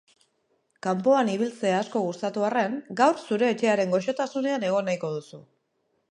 Kanpoan 0.85 1.27
ibiltzea 1.33 1.75
asko 1.81 1.99
gustatu 2.05 2.45
arren, 2.47 2.73
gaur 3.01 3.21
zure 3.27 3.51
etxearen 3.55 3.93
goxotasunean 3.97 4.65
egon 4.71 4.89
nahiko 4.91 5.11
duzu. 5.19 5.41